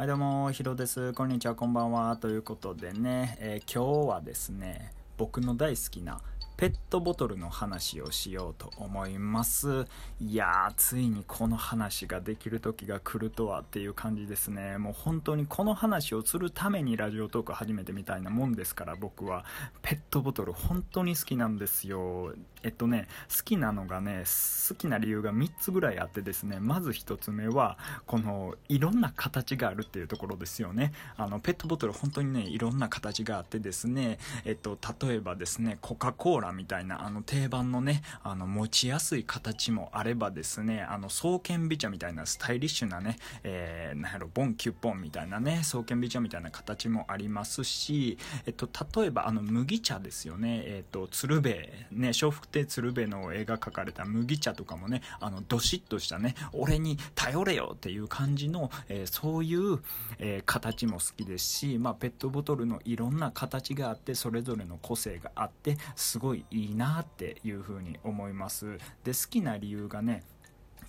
[0.00, 1.12] はいどうも、ヒロです。
[1.12, 2.16] こんにちは、こんばんは。
[2.16, 6.22] ということでね、えー、今日はですね、僕の大好きな
[6.60, 9.86] ペットボトルの話をしようと思います。
[10.20, 14.76] いやー、ついにこの話ができる時が来るとはっていう感じですね。
[14.76, 19.46] もう本当にこの話をするためにラジオトーク始めてみたいなもんですから、僕は
[19.80, 22.34] ペットボトル本当に好きなんですよ。
[22.62, 24.24] えっとね、好きなのがね、
[24.68, 30.92] 好きな理由が3つぐらいあってですね、まず1つ目は、この、いろんな形があるっていうところですよね。
[31.16, 51.56] あの、ペットボトル本当にね、いろんな形があってですね、えっと、例例えばですね、コカ・コーラみたいな、あの定番のね、あの持ちやすい形もあればですね、あの双剣美茶みたいなスタイリッシュなね、えー、なんやろ、ボンキュッポンみたいなね、双剣美茶みたいな形もありますし、えっと、例えばあの麦茶ですよね、えっと、鶴瓶、
[51.90, 59.80] ね、笑福亭鶴瓶の絵が描かれた麦茶とかもね、あの、どしっとしたね、俺に頼れよっていう感じの、えー、そういう、
[60.20, 70.22] えー、形も好きですし、まあ、ペットボトルのいろんな形があって、それぞれの個性があって、すごいいいなっていうふうに思いますで好きな理由がね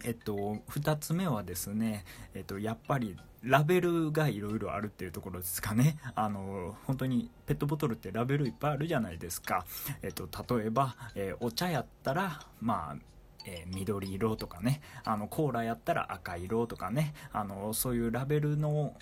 [0.03, 5.97] えっと、2つ目はですね、えっと、やっぱりラベルがいろいろあるっていうところですかね。
[6.15, 9.65] あの、本当にペットボトルってラベルいっぱいあるじゃないですか。
[10.01, 12.95] えっと、例えば、えー、お茶やったら、まあ、
[13.45, 18.95] えー、緑色とかね、あの、コーラやったら赤色とかね、あの、そういうラベルの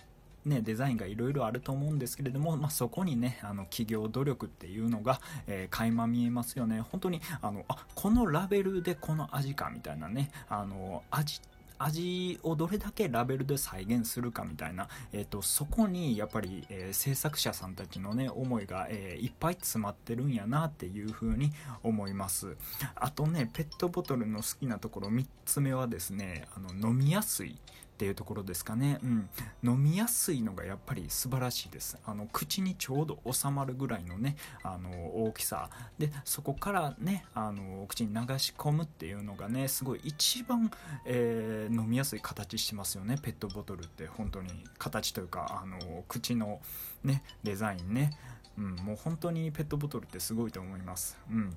[0.46, 6.82] ね、デザインがいろいろあると思うんですけれども、まあ、そこにね、あの、企業努力っていうのが、えー、垣間見えますよね。
[6.82, 11.42] 本当に、あの、あ、このラベルでこの味かみたいなね、あの、味
[11.80, 22.58] 味をどれだけラベルで再現するかみたいな、えっ、ー、と、そこにやっぱり、えー、制作者さんたちのね、思いが、えー、いっぱい詰まってるんやなっていう風に思います。
[22.96, 27.58] あとね、ペットボトルの好きなところ3つ目はですね、あの、飲みやすい。
[28.00, 28.98] っていうところですかね。
[29.04, 29.30] うん。
[29.62, 31.98] 飲みやすいのがやっぱり素晴らしいです。
[32.06, 34.90] あの、口にちょうど収まるぐらいのね、あの、
[35.26, 35.70] 大きさ。
[35.98, 40.72] で、そこからね、あの、口に流し込むっていうのがね、すごい一番、
[41.04, 44.08] えー、飲みやすい形してますよね、ペットボトルって。
[44.08, 44.50] 本当に。
[44.78, 46.62] 形というか、あの、口の
[47.04, 48.18] ね、デザインね。
[48.58, 51.18] うん、もう本当にペットボトルってすごいと思います。
[51.30, 51.54] うん。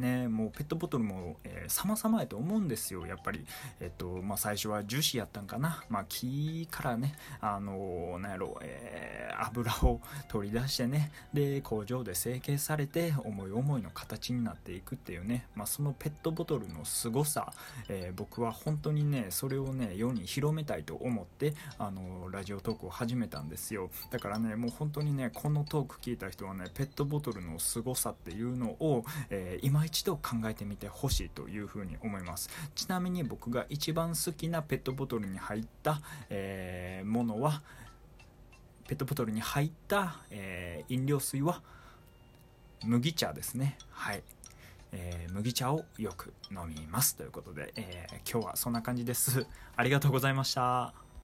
[0.00, 3.46] ね、もうペットボトルも、えー、様々やと思うんですよ、やっぱり。
[3.80, 5.84] えっと、まあ、最初は樹脂やったんかな。
[5.88, 17.52] まあ、木からね、あのー、なんやろう、えー、油を取り出してね、で、工場で成形されて、思い思いの形になっていくっていうね、まあ、そのペットボトルの凄さ、
[17.88, 23.90] えー、僕は本当にね、それをね、世に広めたいと思って、あのラジオトークを始めたんですよ。
[24.10, 37.62] だからね、もう本当にね、このトーク聞いた人はね、ペットボトルの凄さっていうのを、えー、今一度考えてみてほしいというふうに思いますちなみに僕が一番好きなペットボトルに入った、えー、ものは
[38.90, 41.62] ペットボトルに入った、えー、飲料水は
[42.84, 44.22] 麦茶ですねはい
[44.90, 49.46] えー、麦茶をよく飲みますということで、えー、今日はそんな感じです。
[49.76, 50.92] ありがとうございました。